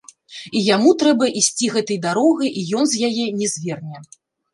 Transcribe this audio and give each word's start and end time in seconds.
І 0.59 0.61
яму 0.75 0.93
трэба 1.01 1.27
ісці 1.41 1.69
гэтай 1.75 1.99
дарогай, 2.05 2.49
і 2.61 2.65
ён 2.81 2.89
з 2.95 3.03
яе 3.11 3.27
не 3.43 3.51
зверне. 3.53 3.97